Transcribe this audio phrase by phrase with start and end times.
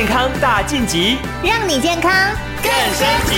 [0.00, 2.10] 健康大晋级，让你健康
[2.62, 3.34] 更升级。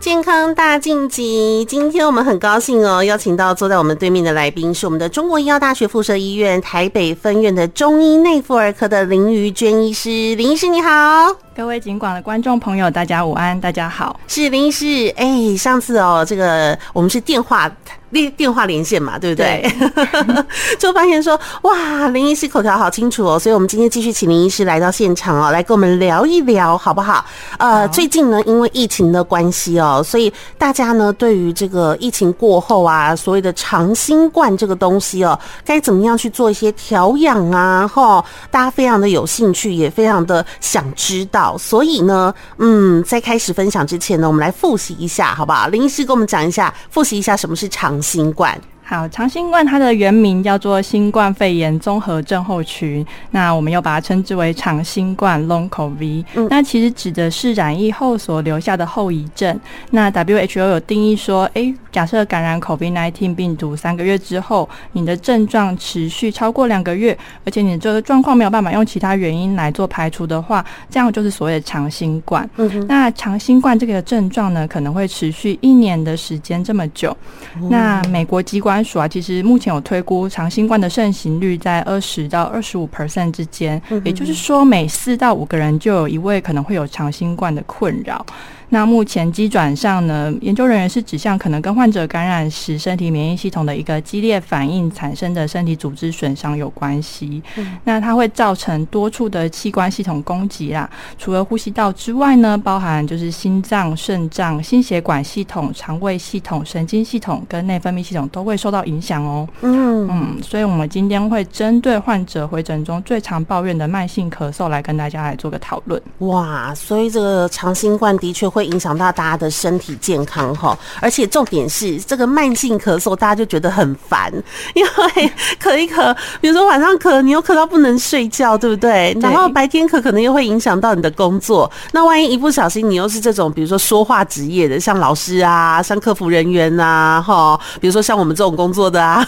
[0.00, 10.10] 健康大晋级，今天我们很高兴哦，邀请到坐在我们对面的来宾是我们的中国医药大学附设医院台北分院的中医内妇儿科的林瑜娟医师。
[10.34, 15.14] 林医师你好，各位警广的观众朋友，大家午安，大家好，是林医师。
[15.16, 17.70] 哎、欸，上次哦，这个我们是电话。
[18.10, 19.70] 电电话连线嘛，对不对？
[19.94, 20.44] 对
[20.78, 27.24] 就发现说，哇，林医师口条好清楚哦，所以我们今天继续请林医师来到现场哦，来跟我们聊一聊，好不好？
[27.58, 37.86] 呃，最近呢，因为疫情的关系哦，所以大家呢，对于这个疫情过后啊，所谓的长新冠这个东西哦，该怎么样去做一些调养啊？
[37.86, 41.56] 哈，大家非常的有兴趣，也非常的想知道。
[41.58, 45.68] 所以呢，嗯，在开始分享之前呢，我们来复习一下，好不好？
[45.68, 48.60] 林医师跟我们讲一下，复习一下什么是长新冠。
[48.88, 56.24] 好，长新冠它的原名叫做新冠肺炎综合症候群，那我们又把它称之为长新冠 （Long COVID）。
[56.34, 59.60] 嗯，那其实指的是染疫后所留下的后遗症。
[59.90, 72.48] 那 WHO 有定义说，诶、欸，假设感染 COVID-19 病毒三个月之后，你的症状持续超过两个月，而且你这个状况没有办法用其他原因来做排除的话，这样就是所谓的长新冠。
[72.56, 77.14] 嗯哼，那长新冠这个症状呢，可能会持续一年的时间这么久。
[77.60, 88.24] 嗯、那美国机关署啊，其实目前有推估长新冠的盛行率在二十到二十五 percent 之间，也就是说每四到五个人就有一位可能会有长新冠的困扰。
[88.70, 97.42] 那目前机转上呢，研究人员是指向可能跟患者感染时身体免疫系统的一个激烈反应产生的身体组织损伤有关系。
[97.56, 97.78] 嗯。
[97.84, 109.48] 那它会造成多处的器官系统攻击啦，除了呼吸道之外呢，包含就是心脏、肾脏、心血管系统、肠胃系统、神经系统跟内分泌系统都会受到影响哦。
[109.62, 116.00] 嗯嗯，所以我们今天会针对患者回诊中最常抱怨的慢性咳嗽来跟大家来做个讨论。
[116.18, 118.57] 哇，所以这个长新冠的确会。
[118.58, 124.32] 会影响到大家的身体健康哈，而且重点是这个慢性咳嗽，大家就觉得很烦，
[124.74, 125.32] 因为
[125.62, 129.16] 咳一咳，比如说晚上咳，你又咳到不能睡觉，对不对？
[129.22, 139.24] 然后白天咳可能又会影响到你的工作，那万一一不小心，你又是这种比如说说话职业的，像老师啊，像客服人员呐，哈，比如说像我们这种工作的啊，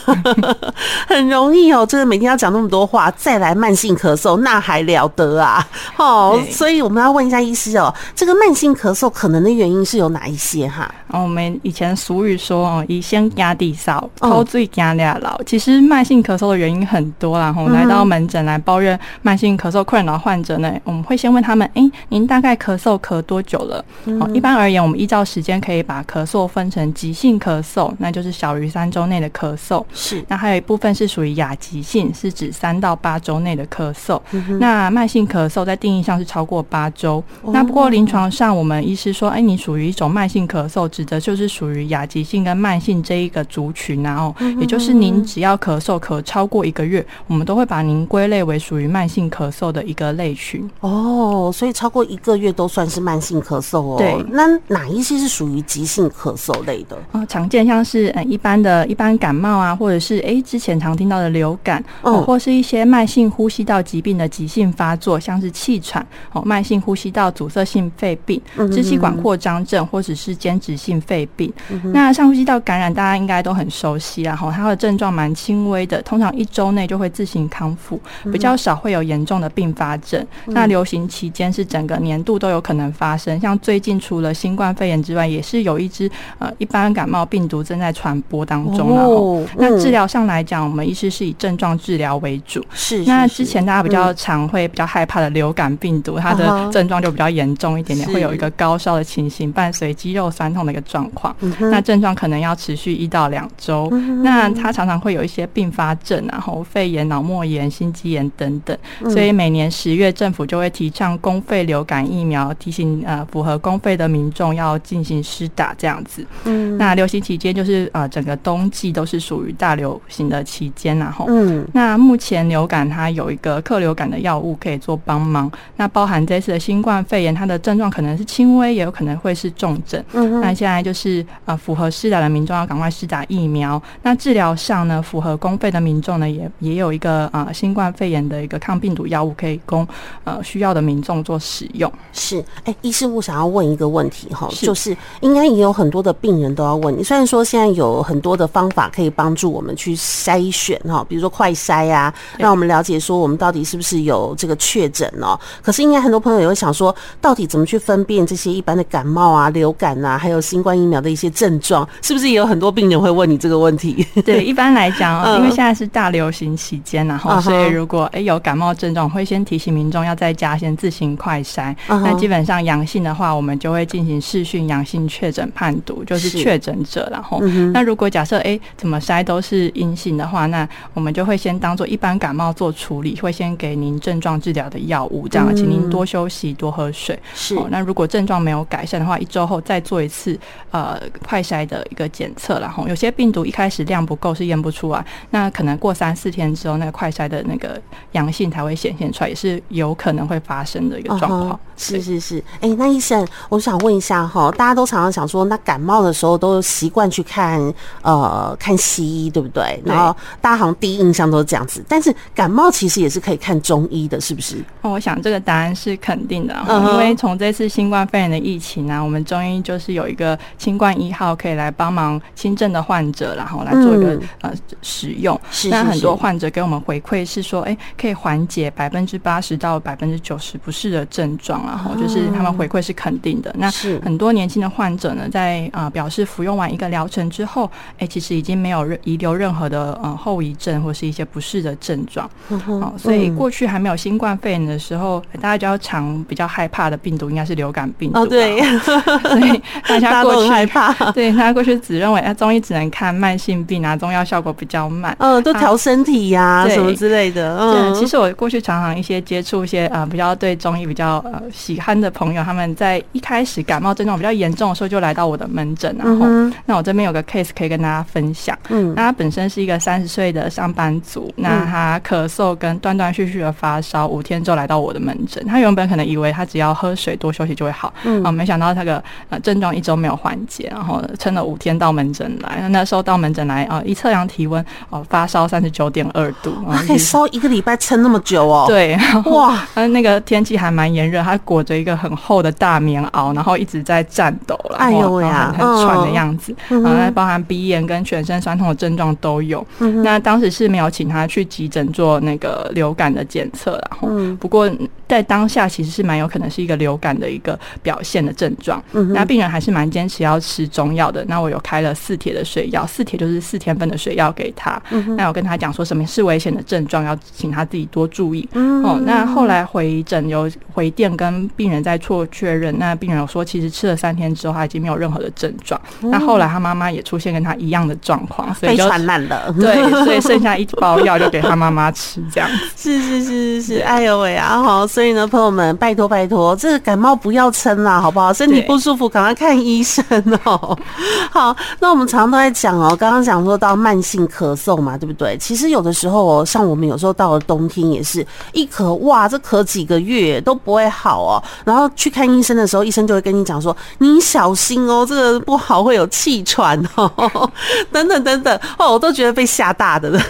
[1.07, 5.65] 很容易哦，真的每天要讲那么多话，再来慢性咳嗽，那还了得啊？
[5.97, 9.09] 哦，所以我们要问一下医师哦，这个慢性咳嗽。
[9.21, 10.91] 可能的原因是有哪一些哈？
[11.09, 15.39] 哦，我们以前俗语说哦，以先压地少，后最压俩老。
[15.43, 17.55] 其实慢性咳嗽的原因很多啦。
[17.55, 23.85] 我们来到门诊来抱怨慢性咳嗽困扰患者呢，我们会先问他们：哎、欸，您大概咳嗽咳多久了？
[24.07, 29.85] 哦，一般而言，我们依照时间可以把咳嗽分成急性咳嗽，那就是小于三周内的咳嗽。
[29.93, 30.25] 是。
[30.29, 34.19] 那还有一部分是属于亚急性，是指三到八周内的咳嗽。
[34.59, 37.23] 那慢性咳嗽在定义上是超过八周。
[37.49, 39.10] 那不过临床上我们医师。
[39.13, 50.69] 说，哎，你属于一种慢性咳嗽，指的就是属于亚急性跟慢性这一个族群，然后也就是您只要咳嗽咳超过一个月，我们都会把您归类为属于慢性咳嗽的一个类群。
[50.81, 53.97] 哦，所以超过一个月都算是慢性咳嗽哦。
[53.99, 56.97] 对，那哪一些是属于急性咳嗽类的？
[57.13, 68.41] 哦，常见像是嗯一般的一般感冒啊，或者是哎之前常听到的流感，哦，或是一些慢性呼吸道疾病的急性发作，像是气喘哦，慢性呼吸道阻塞性肺病，
[68.71, 78.01] 支气管扩张症或者是间质性肺病，嗯、那上呼吸道感染大家应该都很熟悉，然后它的症状蛮轻微的，通常一周内就会自行康复，
[78.31, 80.25] 比较少会有严重的并发症。
[80.47, 88.95] 嗯、那流行期间是整个年度都有可能发生，像最近除了新冠肺炎之外，也是有一支呃一般感冒病毒正在传播当中。
[88.95, 92.61] 然后、那治疗上来讲，我们医师是以症状治疗为主。
[92.73, 93.11] 是，是，是。
[93.11, 103.89] 那之前大家比较常会比较害怕的流感病毒，嗯、它的症状就比较严重一点点，会有一个高烧的情形伴随肌肉酸痛的一个状况，嗯、那症状可能要持续一到两周。
[103.93, 108.77] 嗯、那它常常会有一些并发症，然后肺炎、脑膜炎、心肌炎等等。
[109.01, 116.27] 嗯、所以每年十月，政府就会提倡公费流感疫苗，提醒呃符合公费的民众要进行施打这样子。
[116.45, 125.51] 嗯，那流行期间就是呃整个冬季都是属于大流行的期间，然后嗯，那目前流感它有一个克流感的药物可以做帮忙。
[125.77, 128.71] 那包含这次的新冠肺炎，它的症状可能是轻微。
[128.81, 130.03] 也有可能会是重症。
[130.13, 133.81] 嗯，那现在就是呃，符合施打的民众要赶快施打疫苗。
[134.03, 139.87] 那治疗上呢，符合公费的民众呢，也也有一个呃新冠肺炎的一个抗病毒药物可以供
[140.25, 141.93] 呃需要的民众做使用。
[142.13, 147.05] 是，哎、欸，医师，我想要问一个问题哈，就是应该也有很多的病人都要问你。
[147.05, 155.39] 虽然说现在有很多的方法可以帮助我们去筛选哈，比如说快筛啊，让我们了解说我们到底是不是有这个确诊哦。
[155.63, 164.07] 可是应该很多朋友也会想说，到底怎么去分辨这些一般的感冒啊、流感啊，还有新冠疫苗的一些症状，是不是也有很多病人会问你这个问题？
[164.25, 171.75] 对，一般来讲，因为现在是大流行期间，然后所以如果哎有感冒症状，会先提醒民众要在家先自行快筛。
[171.89, 177.09] 那基本上阳性的话，我们就会进行视讯阳性确诊判读，就是确诊者。
[177.11, 177.41] 然后，
[177.73, 187.19] 那如果假设哎怎么筛都是阴性的话，那我们就会先当做一般感冒做处理，会先给您症状治疗的药物，这样，请您多休息、多喝水。
[187.35, 187.59] 是。
[187.71, 190.39] 那如果症状没有改善的话，一周后再做一次
[190.71, 192.59] 呃快筛的一个检测。
[192.61, 197.81] 然后，有些病毒一开始量不够是验不出来，那可能过三四天之后，那个快筛的那个
[198.13, 201.61] 阳性才会显现出来，也是有可能会发生的一个状况。
[201.77, 202.45] 是是是。
[202.61, 207.61] 哎，那医生，我想问一下哈，大家都常常想说，那感冒的时候都习惯去看
[208.03, 209.81] 呃看西医，对不对？
[209.85, 214.57] 然后大家好像第一印象都是这样子，但是感冒其实也是可以看中医的，是不是？
[214.83, 224.53] 哦，我想这个答案是肯定的，因为从这次新冠肺炎的疫情、啊，我们中医就是有一个清冠一号可以来帮忙轻症的患者，然后来做一个、嗯、呃
[224.83, 225.39] 使用。
[225.51, 225.71] 是，是，是。
[225.71, 233.55] 那很多患者给我们回馈是说，哎，可以缓解百分之八十到百分之九十不适的症状，然后就是他们回馈是肯定的。
[233.59, 233.71] 那
[234.03, 242.29] 很多年轻的患者呢，在啊、呃、表示服用完一个疗程之后，哎，其实已经没有遗留任何的呃后遗症或是一些不适的症状。
[242.49, 248.19] 哦，所以过去还没有新冠肺炎的时候，大家就要常比较害怕的病毒应该是流感病毒。
[248.19, 248.61] 哦，对。
[248.81, 250.93] 所以大家过去害怕。
[251.13, 255.15] 对，大家过去只认为啊，中医只能看慢性病啊，中药效果比较慢。
[255.19, 257.59] 嗯，都调身体呀、啊，什么之类的。
[257.59, 268.57] 嗯，其实我过去常常一些接触一些呃比较对中医比较呃喜欢的朋友，他们在一开始感冒症状比较严重的时候就来到我的门诊，然后、嗯、那我这边有个 case 可以跟大家分享。
[268.69, 275.45] 嗯，那他本身是一个三十岁的上班族，那他咳嗽跟断断续续的发烧，五天之后来到我的门诊。
[275.47, 282.59] 他原本可能以为他只要喝水多休息就会好，嗯，啊，没想到那个呃症状一周没有缓解，然后撑了五天到门诊来。
[282.61, 288.65] 那那时候到门诊来啊，一测量体温哦，发烧三十九点二度，他可以烧一个礼拜撑那么久哦。
[288.67, 299.67] 对，哇，嗯，那个天气还蛮炎热，他裹着一个很厚的大棉袄，然后一直在颤抖了，哎呦喂呀，很喘的样子，然后包含鼻炎跟全身酸痛的症状都有。
[300.03, 304.71] 那当时是没有请他去急诊做那个流感的检测，然后不过
[305.09, 308.83] 在当下其实是蛮有可能是一个流感的一个表现的症状。
[309.13, 311.25] 那病人还是蛮坚持要吃中药的。
[311.29, 314.81] 那我有开了四帖的水药，四帖就是四天份的水药给他。
[315.17, 318.49] 那我跟他讲说什么是危险的症状，要请他自己多注意。
[318.55, 325.81] 哦，那后来回诊有回电跟病人在做确认，那病人有说其实吃了三天之后他已经没有任何的症状。
[326.01, 329.53] 那后来他妈妈也出现跟他一样的状况，所以就传染了。
[329.61, 332.57] 对，所以剩下一包药就给他妈妈吃，这样子。
[332.77, 334.63] 是是是是是，哎呦喂啊！
[334.63, 338.33] 好，所以呢，朋友们，拜托拜托，这个感冒不要撑啦，好不好？
[338.33, 340.05] 身体不舒服，赶快看医生
[340.45, 340.79] 哦。
[341.31, 345.37] 好，那我们常常都在讲哦，刚刚讲说到慢性咳嗽嘛，对不对？
[345.39, 351.43] 其实有的时候哦，像我们有时候到了冬天也是一咳，哇，这咳几个月都不会好哦。
[351.65, 357.51] 然后去看医生的时候，医生就会跟你讲说，你小心哦，这个不好，会有气喘哦，
[357.93, 360.21] 等等等等哦，我都觉得被吓大的了。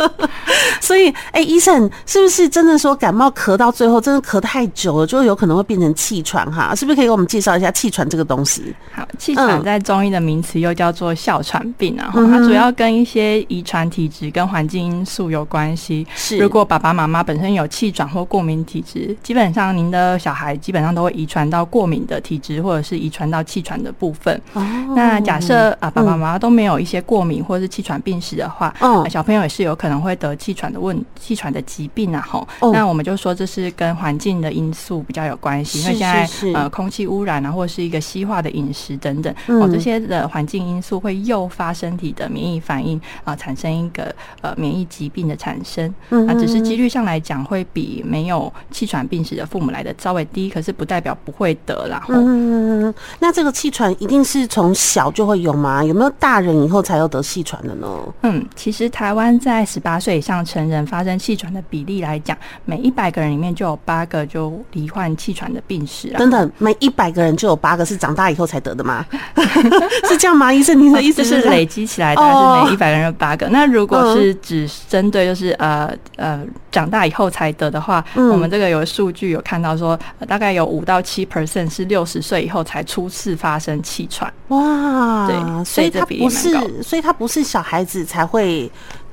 [0.80, 6.74] 所以，哎，医生是不是真的说感冒咳到最后，真的咳太久了，就有可能会变成气喘哈？
[6.74, 8.74] 是不是可以给我们介绍一下气喘这个东西？
[8.92, 16.06] 好，气喘在中医的名词又叫做哮喘病啊，它主要跟一些遗传体质跟环境因素有关系。
[16.14, 24.38] 是，如果爸爸妈妈本身有气喘或过敏体质，基本上您的小孩基本上都会遗传到过敏的体质，或者是遗传到气喘的部分。
[24.52, 24.62] 哦，
[24.94, 32.20] 那假设啊，爸爸妈妈都没有一些过敏或者是气喘病史的话，嗯，小朋友也是有可能会得气喘的问气喘的疾病啊。
[32.28, 45.88] 吼，那我们就说这是跟环境的因素比较有关系，因为现在呃空气污染啊，或者是一个西化的饮食等等，哦，这些的环境因素会诱发身体的免疫反应啊，产生一个呃免疫疾病的产生。
[46.10, 52.02] 啊只是几率上来讲，会比没有气喘病史的父母来的稍微低，可是不代表不会得啦。
[52.08, 55.84] 嗯，那这个气喘一定是从小就会有吗？
[55.84, 57.86] 有没有大人以后才有得气喘的呢？
[58.22, 66.18] 嗯，其实台湾在十八岁以上成人发生气喘的比例来讲，每一百个人里面就有八个就罹患气喘的病史啊。
[66.18, 69.04] 等等，每一百个人就有八个是长大以后才得的吗？
[70.08, 70.52] 是这样吗？
[70.52, 73.48] 医生，您的意思是累积起来的，是每一百个人有八个。
[73.48, 79.98] 那如果是只针对就是呃呃长大以后才得的话，我们这个有数据有看到说，
[80.28, 84.32] 大概有五到七 percent 是六十岁以后才初次发生气喘。
[84.48, 88.70] 哇，对，所以他不是，所以它不是小孩子才会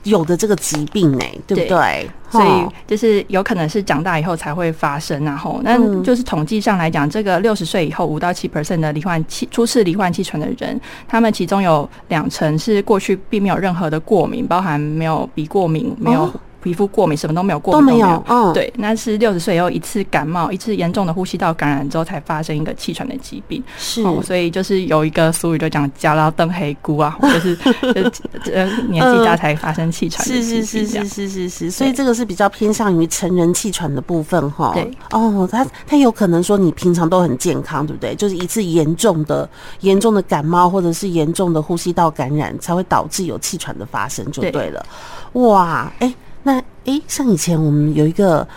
[0.10, 2.10] 有的这个疾病呢，对不对？
[2.30, 2.48] 所以
[2.86, 16.30] 就是有可能是长大以后才会发生，然后那就是统计上来讲，这个六十岁以后五到七 percent 的罹患气初次罹患气喘的人，他们其中有两成是过去并没有任何的过敏，包含没有鼻过敏，没有。
[16.62, 18.24] 皮肤过敏，什么都没有过敏，都没有。
[18.28, 23.64] 嗯，对，那是六十岁以后一次感冒，一次严重的呼吸道感染之后才发生一个气喘的疾病。
[23.78, 30.26] 是，所以就是有一个俗语就讲“加到灯黑菇”啊， 就是就是呃年纪大才发生气喘。
[30.26, 34.72] 是是是是是是是，所以这个是比较偏向于成人气喘的部分哈。
[34.74, 38.16] 对，哦，他他有可能说你平常都很健康，对不对？
[38.16, 39.48] 就是一次严重的
[39.82, 44.86] 严重的感冒或者是严重的呼吸道感染才会导致有气喘的发生，就对了。
[45.34, 46.14] 哇，哎。
[46.48, 48.48] 那诶，像以前我们有一个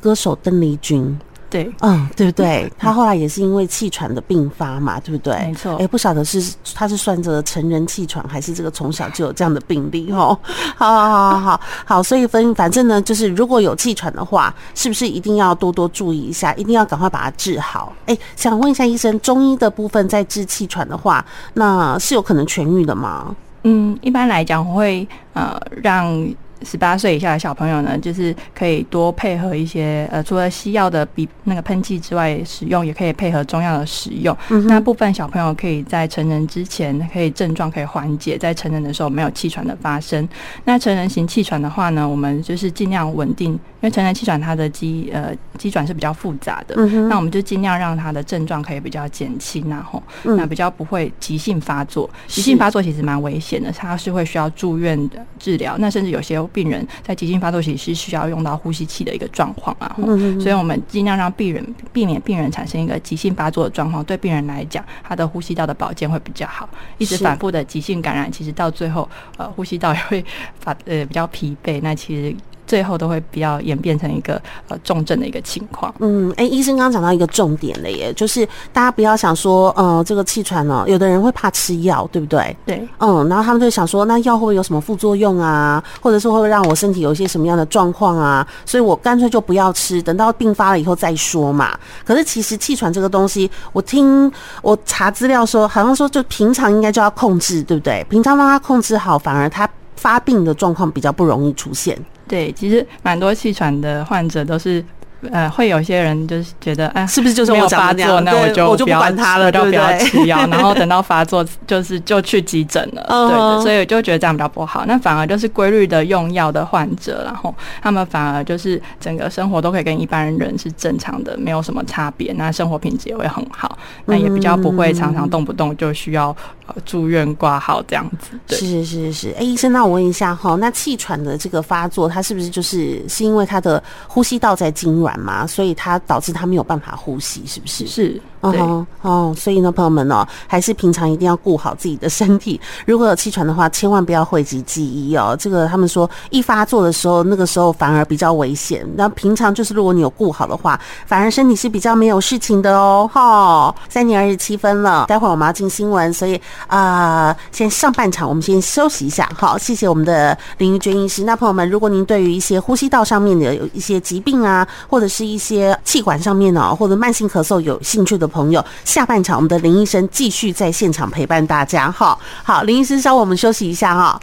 [0.00, 1.14] 歌手邓丽君，
[1.50, 2.72] 对，嗯，对不对？
[2.78, 5.36] 他后来也是因为气喘的病发嘛，对不对？
[5.48, 5.76] 没错。
[5.76, 10.36] 哎，不晓得是他是算着成人气喘，还是这个从小就有这样的病例哦？
[10.74, 17.92] 好好好好好好，所以分反正呢，就是如果有气喘的话，是不是一定要多多注意一下，一定要赶快把它治好？
[18.06, 21.22] 诶，想问一下医生，中医的部分在治气喘的话，
[21.52, 23.36] 那是有可能痊愈的吗？
[23.64, 26.26] 嗯，一般来讲会呃让。
[26.62, 34.36] 十八岁以下的小朋友呢，就是可以多配合一些呃，除了西药的比那个喷剂之外使用，也可以配合中药的使用。
[34.50, 40.26] 嗯、那部分小朋友可以在成人之前，可以症状可以缓解，在成人的时候没有气喘的发生。
[40.64, 52.08] 那成人型气喘的话呢，我们就是尽量稳定，因为成人气喘它的机呃机转是比较复杂的，嗯、那我们就尽量让它的症状可以比较减轻，然后、嗯、那比较不会急性发作。
[52.26, 56.34] 急性发作其实蛮危险的，它是会需要住院的治疗，那甚至有些。
[56.52, 59.96] 病人在急性发作期是需要用到呼吸器的一个状况啊，
[60.40, 64.04] 所以我们尽量让病人避免病人产生一个急性发作的状况。
[64.04, 66.68] 对病人来讲，他的呼吸道的保健会比较好。
[66.98, 70.24] 一直反复的急性感染，其实到最后，呃，呼吸道也会
[70.60, 71.80] 发呃比较疲惫。
[71.82, 72.36] 那其实。
[72.74, 74.34] 最后都会比较演变成一个
[74.66, 75.94] 呃重症的一个情况。
[76.00, 82.56] 嗯，哎、欸，医生刚刚讲到一个重点了耶，就是大家不要想说，呃，这个气喘呢，有的人会怕吃药，对不对？
[82.66, 82.88] 对。
[82.98, 85.80] 嗯，然后他们就想说，那药会不会有什么副作用啊？
[86.00, 88.44] 或者是会不会让我身体有一些什么样的状况啊？
[88.66, 91.78] 所以我干脆就不要吃，等到病发了以后再说嘛。
[92.04, 94.28] 可是其实气喘这个东西，我听
[94.62, 98.04] 我查资料说，好像说就平常应该就要控制，对不对？
[98.10, 101.96] 平常让它控制好，反而它发病的状况比较不容易出现。
[102.26, 104.84] 对，其实蛮多气喘的患者都是。
[105.32, 114.84] 呃，会有些人就是觉得，哎，是不是就是没有发作，那我就我就不管他了，就不要吃药， 然后等到发作就是就去急诊了，对的，所以我就觉得这样比较不好。
[114.86, 126.36] 那反而就是规律的用药的患者，然后他们反而就是整个生活都可以跟一般人是正常的，没有什么差别，那生活品质也会很好，那也比较不会常常动不动就需要
[126.84, 128.38] 住院挂号这样子。
[128.46, 129.24] 对，是是是。
[129.24, 135.20] 是，哎，医生，那我问一下哈，那气喘的这个发作，它是不是就是是因为他的呼吸道在痙攣？
[135.20, 137.86] 嘛，所以它导致他没有办法呼吸，是不是？
[137.86, 138.20] 是。
[138.40, 142.60] 哦哦，所以呢，朋友们哦，还是平常一定要顾好自己的身体。
[142.84, 145.34] 如果有气喘的话，千万不要讳疾忌医哦。
[145.38, 148.86] 这个他们说，一发作的时候，那个时候反而比较危险。
[148.96, 153.08] 那平常就是，如果你有顾好的话，反而身体是比较没有事情的哦。
[153.10, 159.26] 哈，三点二十七分了，待会儿我们要进新闻，所以啊、呃，先上半场我们先休息一下。
[159.34, 161.24] 好，谢谢我们的林玉娟医师。
[161.24, 168.28] 那朋友们，如果您对于一些呼吸道上面的有一些疾病啊，或者是一些气管上面呢，或者慢性咳嗽有兴趣的。
[168.34, 172.18] 朋友，下半场我们的林医生继续在现场陪伴大家哈。
[172.42, 174.20] 好，林医生稍后我们休息一下哈。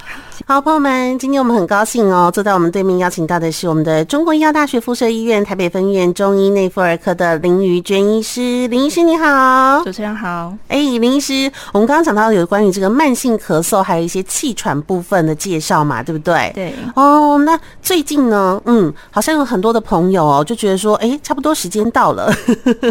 [0.47, 8.67] 好，朋友们，今天我们很高兴哦，坐在我们对面邀请到的是我们的中国医药大学附设医院台北分院中医内妇儿科的林瑜娟医师。
[8.67, 10.53] 林医师你好，主持人好。
[10.67, 16.51] 哎，林医师，我们刚刚讲到有关于这个慢性咳嗽，还有一些气喘部分的介绍嘛，对不对？
[16.55, 16.73] 对。
[16.95, 22.33] 哦，那最近呢，嗯，好像有很多的朋友哦，就觉得说，哎，差不多时间到了，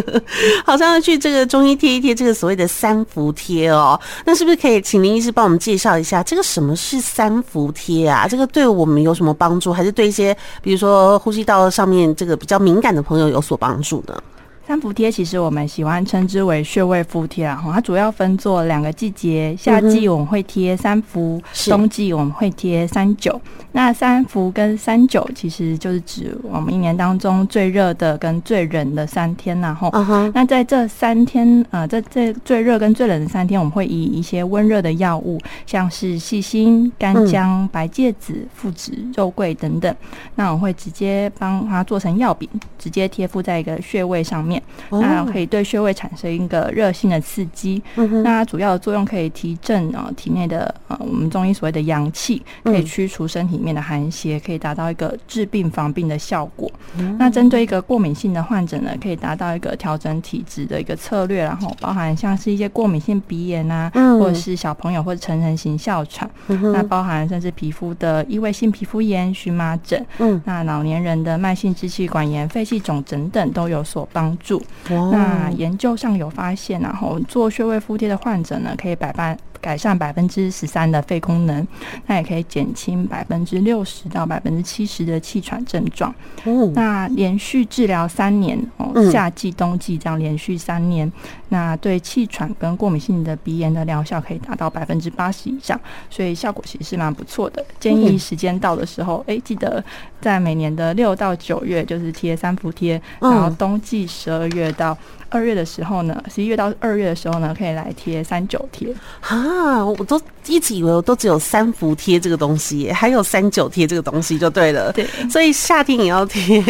[0.65, 3.99] 好像要去这个中医贴一贴这个所谓的三伏贴哦。
[4.25, 9.73] 那是不是可以请林医师帮我们介绍一下，这个什么是三伏贴啊，这个对我们有什么帮助？
[9.73, 14.21] 还是对一些比如说呼吸道上面这个比较敏感的朋友有所帮助呢？
[14.67, 23.41] 三伏贴其实我们喜欢称之为穴位敷贴然后，它主要分作两个季节，夏季我们会贴三伏，嗯、冬季我们会贴三九。
[23.73, 29.89] 那三伏跟三九其实就是指我们一年当中最热的跟最冷的三天，然后，
[30.33, 39.95] 那在这三天，呃，在这最热跟最冷的三天，我们会以一些温热的药物，像是细辛、干姜、白芥子、附子、肉桂等等，
[40.35, 47.81] 那我会直接帮它做成药饼，直接贴敷在一个穴位上面，那可以对穴位产生一个热性的刺激。
[47.95, 56.71] 那它主要的作用可以提振啊体内的呃我们中医所谓的阳气，可以驱除身体里面的寒邪，可以达到一个治病防病的效果。
[57.17, 70.05] 那针对一个过敏性的患者呢，可以达到一个调整体质的一个策略，然后包含像是一些过敏性鼻炎啊，或者是小朋友或者成人型哮喘，那包含甚至皮肤的异位性皮肤炎、荨麻疹，
[70.45, 74.61] 那老年人的慢性支气管炎、肺气肿等等都有所帮助。
[74.89, 79.37] 那研究上有发现，然后做穴位敷贴的患者呢，可以百般。
[79.61, 81.65] 改善百分之十三的肺功能，
[82.07, 86.13] 那也可以减轻百分之六十到百分之七十的气喘症状。
[86.45, 91.09] 嗯，那连续治疗三年哦，夏季、冬季这样连续三年，
[91.49, 97.63] 那对气喘跟过敏性的鼻炎的疗效可以达到百分之八十以上，所以效果其实是蛮不错的。
[97.79, 99.83] 建议时间到的时候，哎，记得
[100.19, 104.97] 在每年的六到九月就是贴三伏贴，然后冬季十二月到。
[105.31, 109.83] 二月的时候呢，十一月到二月的时候呢，可以来贴三九贴啊！
[109.83, 114.91] 我都一直以为我都只有三伏贴这个东西，还有三九贴这个东西就对了。
[114.93, 116.61] 对，所以夏天也要贴，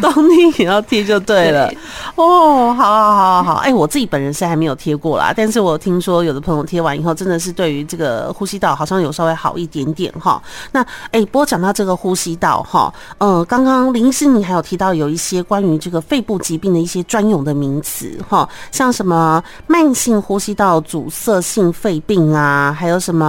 [0.00, 1.68] 冬天也要贴就对了。
[1.68, 1.78] 对
[2.16, 10.42] 哦，好好好好好，哎、欸，我自己本人是还没有贴过啦，但是我听说有的朋友贴完以后，真的是对于这个呼吸道好像有稍微好一点点哈。
[10.72, 18.10] 那哎、欸，不过讲到这个呼吸道哈，嗯，刚刚林医师你还有提到有一些关于这个肺部疾病的一些专有的名词。
[18.28, 23.19] 哈，像什么慢性呼吸道阻塞性肺病啊，还有什么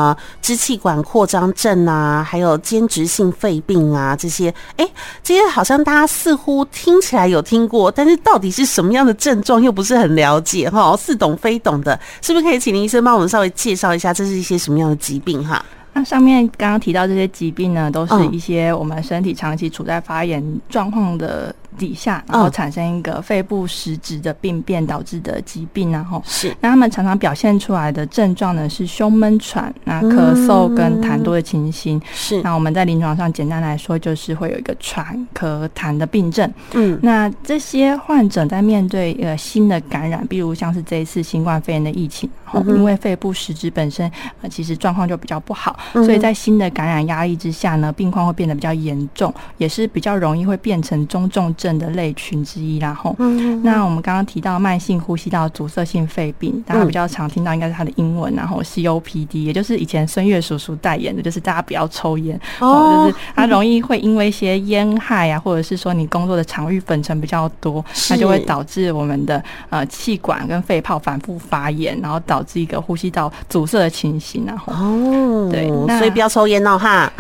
[0.42, 4.92] 支气管扩张症啊，还有间质性肺病啊，这些，哎、欸，
[5.24, 15.64] 这些好像大家似乎听起来有听过，但是到底是什么样的症状又不是很了解哈，似懂非懂的，是不是可以请林医生帮我们稍微介绍一下，这是一些什么样的疾病哈？
[15.94, 21.54] 那上面刚刚提到这些疾病呢，都是一些我们身体长期处在发炎状况的。
[21.78, 26.56] 底下，然后产生一个肺部实质的病变导致的疾病，然后是。
[26.62, 32.02] 那他们常常表现出来的症状呢是胸闷喘、那咳嗽跟痰多的情形。
[32.14, 32.42] 是。
[32.42, 36.52] 那我们在临床上简单来说，就是会有一个喘、咳、痰的病症。
[36.74, 53.16] 嗯，那这些患者在面对呃新的感染，比如像是这一次新冠肺炎的疫情，然后因为肺部实质本身呃其实状况就比较不好，所以在新的感染压力之下呢，病况会变得比较严重，也是比较容易会变成中重症的类群之一，然后，
[53.62, 75.70] 那我们刚刚提到慢性呼吸道阻塞性肺病，大家比较常听到应该是它的英文，然后 COPD，也就是以前孙越叔叔代言的，就是大家不要抽烟，哦，就是它容易会因为一些烟害啊，或者是说你工作的场域粉尘比较多，它就会导致我们的呃气管跟肺泡反复发炎，然后导致一个呼吸道阻塞的情形，然后哦，对，
[76.00, 77.12] 所以不要抽烟哦，哈，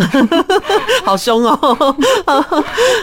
[1.05, 1.55] 好凶哦，
[2.25, 2.41] 好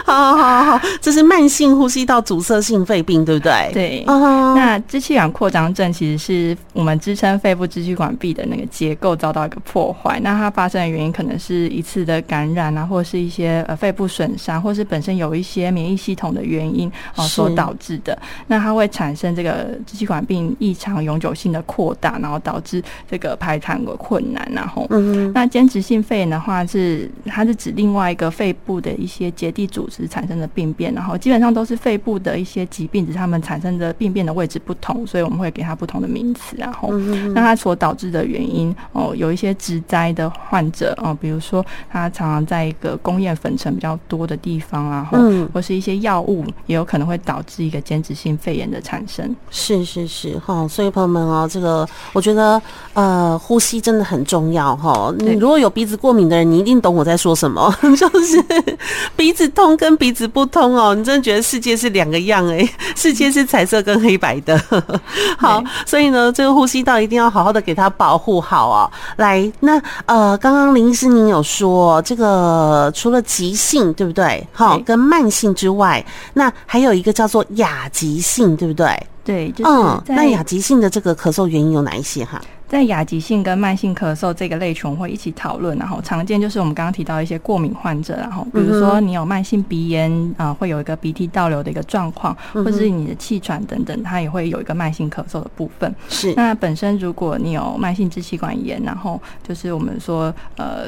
[0.05, 1.28] 好好好，这是。
[1.29, 3.69] 慢性呼吸道阻塞性肺病，对不对？
[3.71, 4.03] 对。
[4.07, 4.55] Uh-huh.
[4.55, 10.19] 那支气管扩张症其实是我们支撑肺部支气管壁的那个结构遭到一个破坏。
[10.21, 18.17] 那它发生的原因可能是一次的感染啊，或者是一些呃肺部损伤，或是本身有一些免疫系统的原因啊所导致的。
[18.47, 24.51] 那它会产生这个支气管病异常永久性的扩大，然后导致这个排痰的困难。
[24.51, 31.18] 然后，嗯，那间质性肺炎的话是它是指另外一个肺部的一些结缔组织产生的病变，然后。
[31.19, 36.55] 基本上都是肺部的一些疾病，只是它们产生的病变的位置不同，所以我们会给它不同的名词。
[36.57, 36.91] 然后，
[37.33, 45.17] 那它所导致的原因哦，有一些植栽的患者哦，比如说他常常在一个工业粉尘比较多的地方，然后
[45.53, 49.35] 或是一些药物也有可能会导致一个间质性肺炎的产生。
[49.49, 52.61] 是是是哈，所以朋友们哦，这个我觉得
[52.93, 55.13] 呃，呼吸真的很重要哈。
[55.19, 58.43] 你如果有鼻子过敏的人，你一定懂我在说什么， 就是
[59.15, 60.95] 鼻子通跟鼻子不通哦。
[61.09, 64.61] 真的觉得世界是两个样哎、欸， 世界是彩色跟黑白的。
[65.39, 68.91] 好，所以呢，这个呼吸道一定要好好的给它保护好哦。
[69.17, 74.47] 来，那呃，刚刚林医师您有说，这个除了急性对不对？
[74.53, 78.95] 好，跟慢性之外，那还有一个叫做亚急性，对不对？
[79.25, 82.39] 对，就是、嗯，那亚急性的这个咳嗽原因有哪一些哈？
[82.69, 95.93] 在亚急性跟慢性咳嗽这个类群会一起讨论，然后常见就是我们刚刚提到一些过敏患者，然后比如说你有慢性鼻炎啊、呃，会有一个鼻涕倒流的一个状况，或者是你的气喘等等，它也会有一个慢性咳嗽的部分。
[96.07, 100.87] 是，那本身如果你有慢性支气管炎，然后就是我们说呃。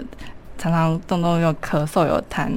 [0.62, 2.48] 常常动动有咳嗽有痰，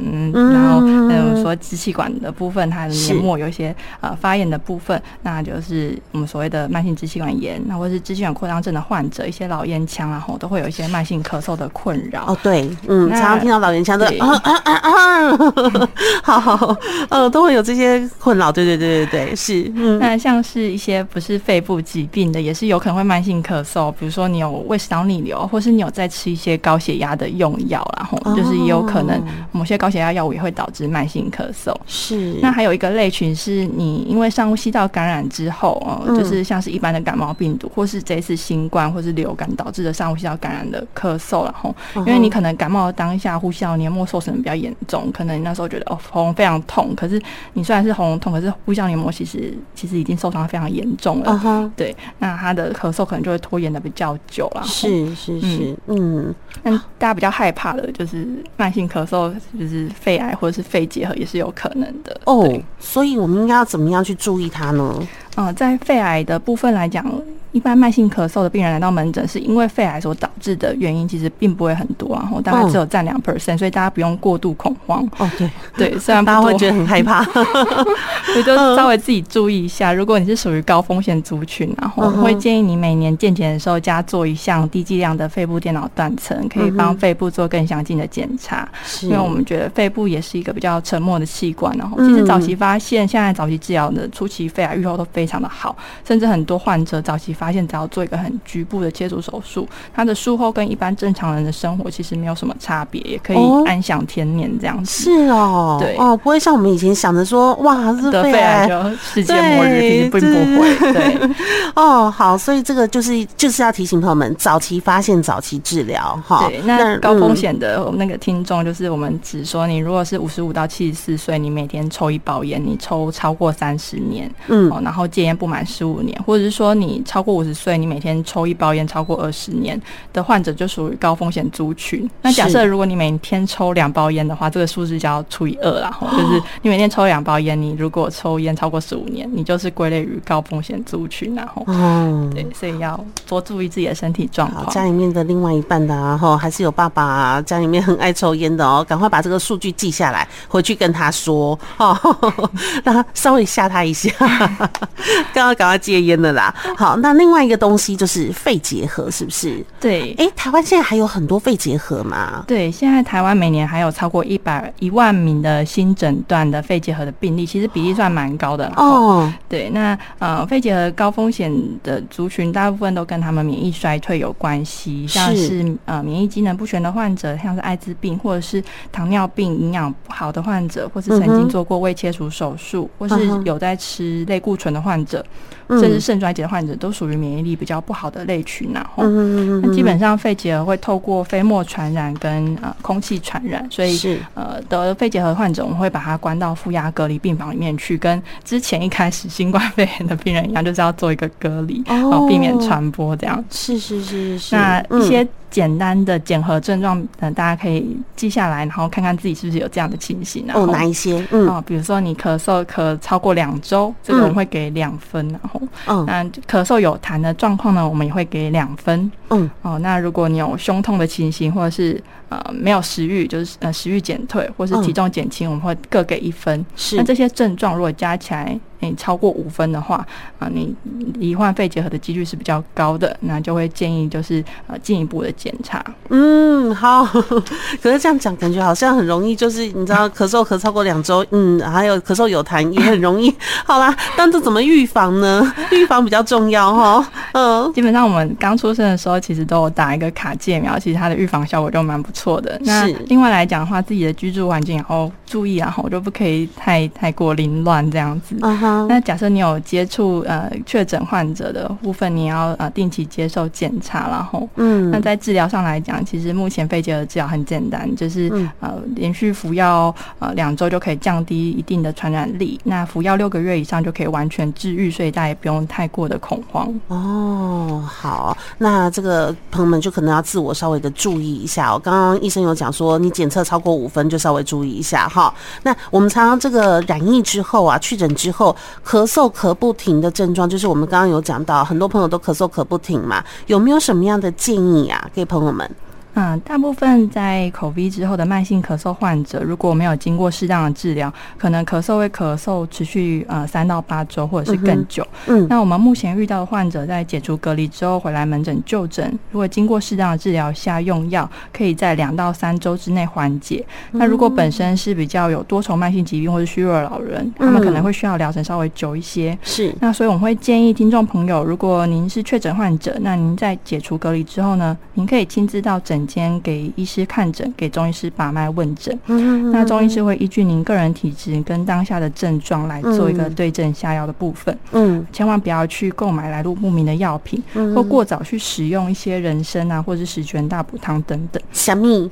[0.52, 12.26] 然后嗯说支气管的部分，它的黏膜有一些呃发炎的部分，那就是我们所谓的慢性支气管炎，那或是支气管扩张症的患者，一些老烟枪，然后都会有一些慢性咳嗽的困扰。
[12.26, 15.88] 哦，对，嗯，常常听到老烟枪的啊啊啊啊，
[16.22, 16.76] 好好，
[17.08, 18.52] 呃，都会有这些困扰。
[18.52, 19.72] 对对对对对，是。
[19.74, 27.80] 嗯，那像是一些不是肺部疾病的，也是有可能会慢性咳嗽，比如说你有胃食道逆流，或是你有在吃一些高血压的用药。
[27.96, 31.74] 然后就是也有可能某些高血压药物也会导致慢性咳嗽。
[31.86, 32.38] 是。
[32.42, 41.44] 那还有一个类群是你因为上呼吸道感染之后，呃，就是像是一般的感冒病毒，或是这次新冠或是流感导致的上呼吸道感染的咳嗽。
[41.44, 47.20] 然后，因为你可能感冒当下呼吸道黏膜受损比较严重，可能你那时候觉得哦喉咙非常痛，可是
[47.52, 51.70] 你虽然是喉咙痛，可是呼吸道黏膜其实其实已经受伤非常严重了。
[51.76, 51.94] 对。
[52.18, 54.62] 那他的咳嗽可能就会拖延的比较久了。
[54.64, 56.34] 是是是，嗯。
[56.62, 57.84] 那大家比较害怕的。
[57.94, 62.60] 就是慢性咳嗽，就是肺癌或者是肺结核也是有可能的哦。
[62.80, 65.08] 所以我们应该要怎么样去注意它呢？
[65.36, 67.04] 嗯、呃，在肺癌的部分来讲。
[67.52, 75.08] 一般慢性咳嗽的病人来到门诊，是因为肺癌所导致的原因，其实并不会很多，然后大概只有占两 percent，所以大家不用过度恐慌。
[75.18, 77.22] 哦，对对，虽然 大家会觉得很害怕，
[78.26, 79.92] 所以就稍微自己注意一下。
[79.92, 88.68] 如果你是属于高风险族群，然后我们会建议你每年健检的时候加做一项低剂量的肺部电脑断层，可以帮肺部做更详尽的检查。
[89.02, 105.02] 因为我们觉得肺部也是一个比较沉默的器官，然后其实早期发现，现在早期治疗的初期肺癌预后都非常的好，甚至很多患者早期发发现只要做一个很局部的切除手术，他的术后跟一般正常人的生活其实没有什么差别，也可以安享天年这样子。
[105.02, 110.92] 是哦，对哦，不会像我们以前想着说，哇，得肺癌就世界末日，其实并不会。
[110.94, 111.30] 对，
[111.76, 116.18] 哦，好，所以这个就是就是要提醒朋友们，早期发现，早期治疗。
[116.26, 129.80] 哈，对，那高风险的那个听众，就是我们只说，你如果是五十五到七十四岁，你每天抽一包烟，你抽超过三十年，嗯，然后戒烟不满十五年，或者是说你超过五十岁，你每天抽一包烟超过二十年
[130.12, 132.10] 的患者就属于高风险族群。
[132.20, 142.98] 那假设如果你每天抽两包烟的话，这个数字就要除以二， 然后就是你每天抽两包烟，你如果抽烟超过十五年，你就是归类于高风险族群，然后嗯，对，所以要
[143.28, 144.68] 多注意自己的身体状况。
[144.70, 151.96] 家里面的另外一半的，然后还是有爸爸啊，家里面很爱抽烟的哦，赶快把这个数据记下来，回去跟他说哦，
[152.82, 154.10] 让他稍微吓他一下，
[155.32, 156.54] 刚刚赶快戒烟了啦。
[156.76, 159.64] 好，那另外一个东西就是肺结核，是不是？
[159.80, 162.44] 对，哎、欸，台湾现在还有很多肺结核吗？
[162.46, 169.32] 对，现在台湾每年还有超过一百一万名的新诊断的肺结核的病例，其实比例算蛮高的哦。
[169.48, 183.14] 对，那呃，肺结核高风险的族群，大部分都跟他们免疫衰退有关系，像是呃免疫机能不全的患者，像是艾滋病或者是糖尿病营养不好的患者，或是曾经做过胃切除手术，或是
[183.44, 185.24] 有在吃类固醇的患者，患者。
[185.68, 203.42] 甚至肾衰竭的患者，都属于免疫力比较不好的类群，然后那基本上肺结核会透过飞沫传染跟呃空气传染，所以是呃得肺结核患者，我们会把他关到负压隔离病房里面去，跟之前一开始新冠 肺炎的病人一样，就是要做一个隔离，然后避免传播这样。
[203.50, 204.54] 是是是是。
[204.54, 210.44] 那一些简单的检核症状，嗯，大家可以记下来，然后看看自己是不是有这样的情形。
[210.46, 211.24] 然后哦，哪一些？
[211.30, 219.10] 嗯，哦，比如说你咳嗽咳超过两周，这个我们会给两分，然后嗯，那咳嗽有痰的状况呢，我们也会给两分。
[219.30, 226.64] 嗯，哦，那如果你有胸痛的情形，或者是呃没有食欲，就是呃食欲减退，或是体重减轻，我们会各给一分。
[226.76, 230.06] 是，那这些症状如果加起来，你超过五分的话，
[230.38, 230.74] 啊，你
[231.14, 235.84] 罹患肺结核的几率是比较高的，那就会建议就是呃进一步的检查。
[236.10, 237.04] 嗯，好。
[237.82, 243.34] 可是这样讲，感觉好像很容易，就是你知道 咳嗽咳超过两周，嗯，还有咳嗽有痰也很容易。
[243.64, 245.52] 好啦，但这怎么预防呢？
[245.70, 247.06] 预防比较重要哈。
[247.32, 252.58] 嗯，基本上我们刚出生的时候，其实都有打一个卡介苗，其实它的预防效果就蛮不错的。
[252.64, 258.36] 那另外来讲的话，自己的居住环境然后注意，啊，我就不可以太太过凌乱这样子。
[258.42, 258.73] 嗯哼。
[258.82, 276.72] 哼，那假设你有接触呃确诊患者的部分，你要呃定期接受检查，然后嗯，那在治疗上来讲，其实目前肺结核治疗很简单，就是、嗯、呃连续服药呃两周就可以降低一定的传染力，那服药六个月以上就可以完全治愈，所以大家也不用太过的恐慌。
[276.88, 281.80] 哦，好，那这个朋友们就可能要自我稍微的注意一下哦。
[281.82, 285.32] 刚刚医生有讲说，你检测超过五分就稍微注意一下哈。
[285.62, 288.54] 那我们常常这个染疫之后啊，确诊之后
[288.86, 295.68] 咳嗽咳不停的症状，就是我们刚刚有讲到，很多朋友都咳嗽咳不停嘛，有没有什么样的建议啊，给朋友们？
[296.14, 305.06] 嗯，大部分在 COVID 之后的慢性咳嗽患者，如果没有经过适当的治疗，可能咳嗽会咳嗽持续呃三到八周或者是更久。
[305.26, 313.64] 嗯，嗯，那我们目前遇到的患者在解除隔离之后回来门诊就诊，如果经过适当的治疗下用药，可以在两到三周之内缓解。
[313.92, 319.36] 嗯、那如果本身是比较有多重慢性疾病或者虚弱的老人，他们可能会需要疗程稍微久一些。
[319.42, 328.98] 是，那所以我们会建议听众朋友，如果您是确诊患者，那您在解除隔离之后呢，您可以亲自到诊间给医师看诊，给中医师把脉问诊。
[329.06, 334.56] 嗯那中医师会依据您个人体质跟当下的症状来做一个对症下药的部分。
[334.72, 341.42] 嗯，千万不要去购买来路不明的药品，嗯，或过早去使用一些人参啊，或者是十全大补汤等等。
[341.52, 342.10] 小蜜，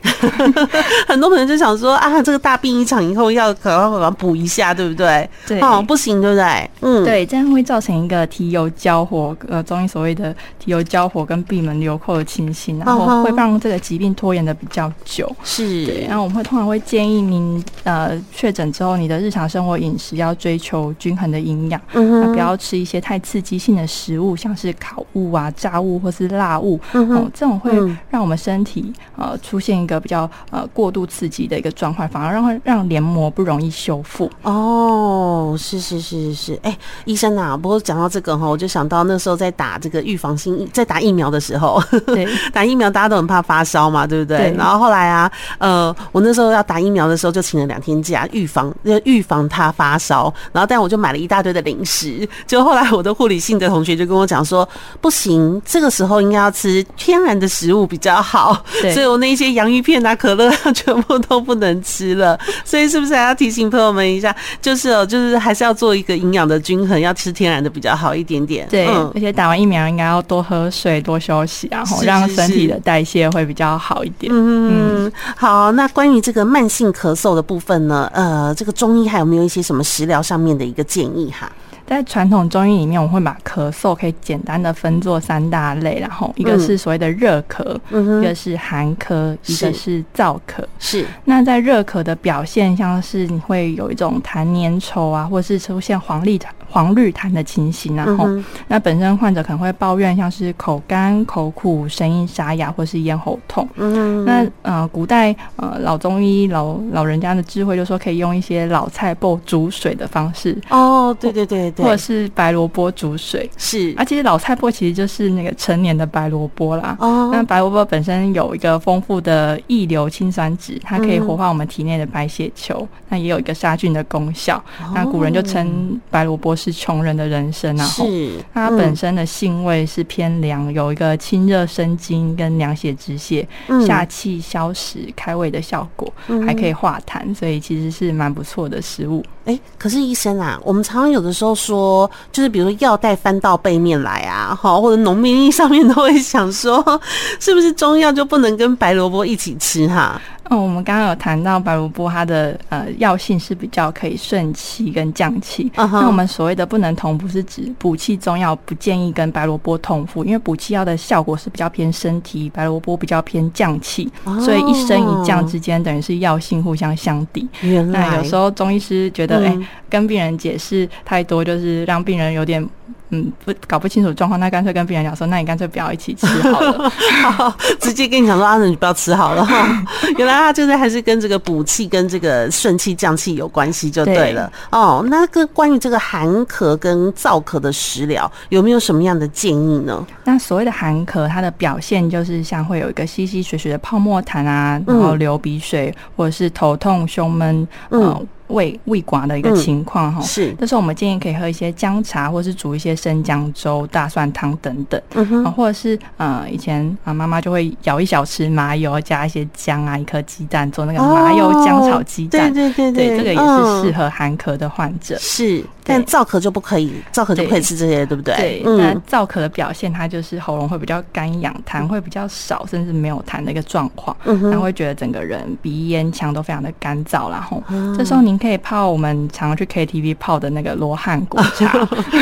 [1.07, 5.29] 很多朋友就想说啊，这个大病一场以后要赶快把它补一下，对不对？
[5.47, 6.71] 对，哦，不行，对不对？
[6.81, 15.85] 嗯，对，这样会造成一个提油交火，呃，中医所谓的提油交火跟闭门留寇的情形，然后会让这个疾病拖延的比较久，是。
[15.85, 16.07] 对。
[16.09, 27.73] 然后我们会通常会建议您，呃，确诊之后，你的日常生活饮食要追求均衡的营养，嗯，不要吃一些太刺激性的食物，像是烤物啊、炸物或是辣物，嗯，哦，这种会
[28.09, 34.31] 让我们身体呃出现一个比较呃过度刺激的一个状况，反而让让黏膜不容易修复。
[34.43, 36.13] 哦，是是是。
[36.13, 44.39] 是是，哎、欸，医生啊，不过讲到这个哈，我就想到那时候在打这个预防性在打疫苗的时候，对， 打疫苗大家都很怕发烧嘛，对不对？
[44.39, 50.33] 对，然后后来啊，呃，我那时候要打疫苗的时候，就请了两天假，预防要预防他发烧。
[50.53, 52.29] 然后，但我就买了一大堆的零食。
[52.47, 54.69] 就后来我的护理系的同学就跟我讲说，
[55.01, 58.63] 不行，这个时候应该要吃天然的食物比较好。
[58.83, 62.39] 对，所以我那些洋芋片啊、可乐啊， 全部都不能吃了。
[62.65, 64.35] 所以是不是还要提醒朋友们一下？
[64.61, 68.67] 就是哦，就是还是要做一个营养的均衡，要吃天然的比较好一点点。
[68.69, 74.33] 对，嗯、而且打完疫苗应该要多喝水、多休息，然后让身体的代谢会比较好一点。
[74.35, 78.11] 嗯，好，那关于这个慢性咳嗽的部分呢？
[78.15, 81.51] 呃，这个中医还有没有一些什么食疗上面的一个建议哈？
[81.85, 90.65] 在传统中医里面，我们会把咳嗽可以简单的分作三大类，然后一个是所谓的热咳，嗯，一个是寒咳，一个是燥咳。
[90.79, 91.05] 是。
[91.25, 98.27] 那在热咳的表现，像是你会有一种痰粘稠啊，或是出现黄绿痰、黄绿痰的情形，然后
[98.67, 103.69] 那本身患者可能会抱怨像是口干、口苦、声音沙哑，或是咽喉痛。
[103.77, 104.25] 嗯。
[104.25, 110.59] 那呃，古代呃老中医老老人家的智慧就说，可以用一些老菜脯煮水的方式。
[110.71, 111.71] 哦，对对对。
[111.85, 116.97] 或者是白萝卜煮水，是啊，其实老菜脯其实就是那个成年的白萝卜啦。
[117.01, 124.57] 哦，那白萝卜本身有一个丰富的异硫氰酸酯，它可以活化我们体内的白血球，那、嗯、也有一个杀菌的功效。
[124.81, 127.85] 哦、那古人就称白萝卜是穷人的人生啊。
[127.85, 139.25] 是，它本身的性味是偏凉，有一个清热生津跟凉血止血、嗯、下气消食、开胃的效果，嗯、还可以化痰，所以其实是蛮不错的食物。
[139.45, 146.81] 哎、欸，可是医生啊，我们常常有的时候说，就是比如说药袋翻到背面来啊，好，或者农民历上面都会想说，
[147.41, 150.21] 是不是中药就不能跟白萝卜一起吃哈？
[150.51, 155.71] 嗯，我们刚刚有谈到白萝卜，它的呃药性是比较可以顺气跟降气。
[155.77, 156.01] Uh -huh.
[156.01, 164.39] 那我们所谓的不能同服，是指补气中药不建议跟白萝卜同服，因为补气药的效果是比较偏身体，白萝卜比较偏降气，oh.
[164.41, 167.49] 所以一升一降之间等于是药性互相相抵。
[167.91, 172.69] 那有时候中医师觉得，哎、嗯欸，跟病人解释太多，就是让病人有点。
[173.15, 176.91] 嗯，不搞不清楚状况，那干脆跟病人讲说，那你干脆不要一起吃好了，
[177.31, 179.47] 好直接跟你讲说，阿、啊、仁你不要吃好了。
[180.17, 184.51] 原来他就是还是跟这个补气跟这个顺气降气有关系就对了。
[184.51, 190.07] 对哦，那个关于这个寒咳跟燥咳的食疗，有没有什么样的建议呢？
[190.25, 198.01] 那所谓的寒咳，它的表现就是像会有一个稀稀水水的泡沫痰啊，然后流鼻水，嗯、或者是头痛、胸闷，嗯。
[198.03, 215.17] 呃胃胃寡的一个情况哈、嗯，是，但是我们建议可以喝一些姜茶，或是煮一些生姜粥、大蒜汤等等，嗯哼，或者是呃，以前啊妈妈就会舀一小匙麻油，加一些姜啊，一颗鸡蛋做那个麻油姜炒鸡蛋，对对对对，对，这个也是适合寒咳的患者。
[215.19, 218.35] 是，但燥咳就不可以，燥咳就不可以吃这些，对不对？
[218.37, 224.17] 对，嗯，那燥咳的表现，它就是喉咙会比较干痒，痰会比较少，甚至没有痰的一个状况。
[224.25, 227.63] 然后会觉得整个人鼻咽腔都非常的干燥，然后
[227.97, 231.73] 这时候您可以泡我们常常去 KTV 泡的那个罗汉果茶，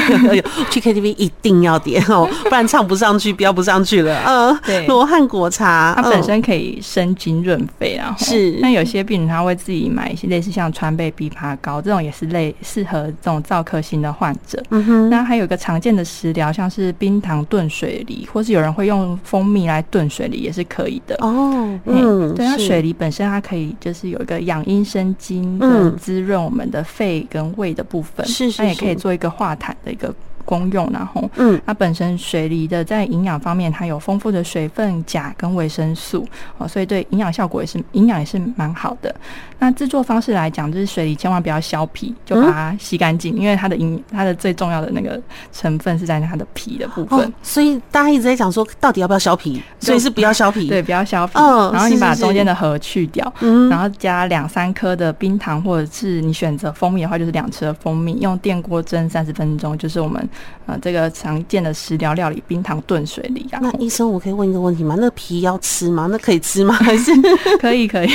[0.71, 4.23] 去 KTV 一定要点哦， 不然唱不上去，飙不上去了。
[4.27, 8.53] 嗯，对，罗汉果茶，它本身可以生津润肺，然后是。
[8.63, 13.43] 那有些病人他会自己买一些类似像川贝枇杷膏这种，也是类适合这种。
[13.51, 21.17] 燥咳型的患者，嗯哼，那还有一个常见的食疗，像是冰糖炖水梨，或是有人会用蜂蜜来炖水梨，也是可以的。
[21.19, 28.25] 哦，嗯，对，那水梨本身它可以就是有一个养阴生津，跟滋润我们的肺跟胃的部分，
[28.57, 30.15] 它也可以做一个化痰的一个。
[30.47, 36.27] 功用，然后，嗯，它本身水梨的在营养方面，它有丰富的水分、钾跟维生素，
[36.59, 39.15] 哦，所以对营养效果也是营养也是蛮好的。
[39.61, 45.21] 那制作方式来讲，就是水梨千万不要削皮，就把它洗干净，因为它的营它的最重要的那个
[45.53, 47.33] 成分是在它的皮的部分。
[47.43, 49.63] 所以大家一直在讲说，到底要不要削皮？
[49.79, 51.35] 所以是不要削皮， 对，不要削皮。
[51.37, 60.27] 嗯，然后你把中间的核去掉，嗯，然后加两三颗的冰糖，或者是你选择蜂蜜的话，就是两匙的蜂蜜，用电锅蒸三十分钟，就是我们。
[60.67, 63.59] 呃，这个常见的食疗料理，冰糖炖水梨啊。
[63.61, 64.95] 那医生，我可以问一个问题吗？
[65.01, 66.07] 那皮要吃吗？
[66.09, 66.73] 那可以吃吗？
[66.75, 67.11] 还是
[67.59, 68.09] 可 以可以，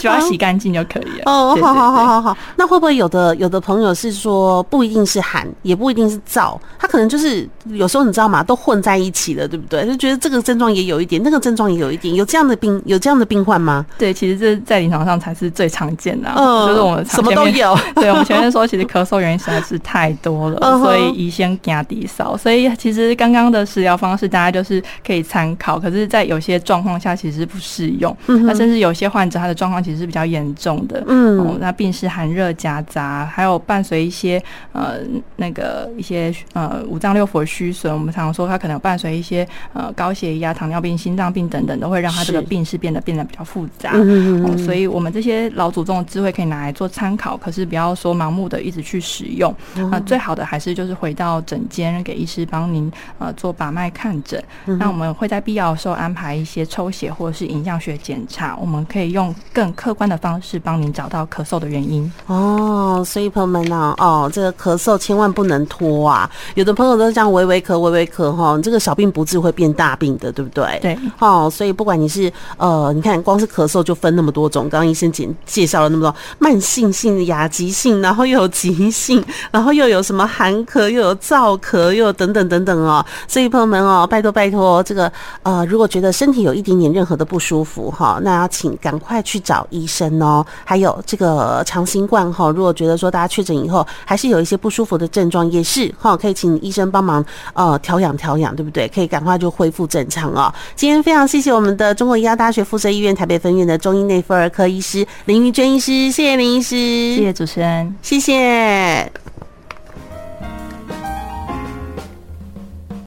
[0.00, 1.22] 只 要洗干净就可以了。
[1.26, 2.36] 哦，好好好好好。
[2.56, 8.42] 那会不会有的有的朋友是说，不一定是寒，也不一定是燥，他可能就是有时候你知道吗？
[8.42, 9.86] 都混在一起了，对不对？
[9.86, 13.84] 就觉得这个症状也有一点，那个症状也有一点，有这样的病有这样的病患吗？
[13.98, 17.76] 对，其实这在临床上才是最常见的，嗯，就是我们什么都有。
[17.94, 22.36] 对，我们前面说， 其实咳嗽原因实在是太多了，所以医先压低烧。
[22.36, 25.78] 所以其实刚刚的食疗方式，大家就是可以参考。
[25.78, 28.16] 可是，在有些状况下，其实不适用。
[28.26, 31.04] 嗯，那甚至有些患者，他的状况其实是比较严重的。
[31.06, 34.96] 嗯，哦，那病是寒热夹杂，还有伴随一些呃
[35.36, 37.92] 那个一些呃五脏六腑的虚损。
[37.92, 43.92] 我们常常说，它可能伴随一些呃高血压、糖尿病、心脏病等等，都会让他这个病是变得变得比较复杂。
[43.94, 49.54] 嗯，哦，所以我们这些老祖宗的智慧可以拿来做参考，可是不要说盲目的一直去使用。
[49.76, 52.48] 嗯，呃，最好的还是就是回到诊间给医师。
[52.50, 62.12] 帮您呃做把脉看诊，嗯、那我们会在必要的时候安排一些抽血或者是影像学检查，我们可以用更客观的方式帮您找到咳嗽的原因。
[62.26, 66.30] 哦，所以朋友们呢，哦，这个咳嗽千万不能拖啊！
[66.56, 70.78] 有的朋友都是这样微微咳、微微咳哈，这个小病不治会变大病的，对不对？
[70.82, 70.98] 对。
[71.18, 82.28] 哦，所以不管你是呃，你看光是咳嗽就分那么多种，刚刚医生简介绍了那么多，慢性性、亚急性，然后又有急性，然后又有什么寒咳，又有燥咳，又有等。
[82.28, 85.10] 等等等等哦，所以朋友们哦，拜托拜托，这个
[85.42, 90.44] 呃，如果觉得身体有一点点任何的不舒服哈，那要请赶快去找医生哦。
[90.64, 98.88] 还有这个长新冠哈，如果觉得说大家确诊以后还是有一些不舒服的症状，也是哈，可以请医生帮忙呃调养调养，对不对？
[98.88, 100.52] 可以赶快就恢复正常哦。
[100.74, 106.76] 今天非常谢谢我们的中国医药大学附设医院台北分院的中医内妇儿科医师林玉娟医师，谢谢林医师，
[107.16, 109.37] 谢谢主持人，谢谢。